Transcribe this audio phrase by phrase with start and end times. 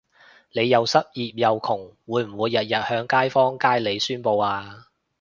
[0.53, 4.85] 你又失業又窮會唔會日日向街坊街里宣佈吖？